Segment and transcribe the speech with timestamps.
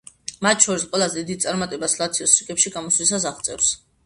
[0.45, 3.71] მათ შორის ყველაზე დიდ წარმატებას „ლაციოს“ რიგებში გამოსვლისას აღწევს.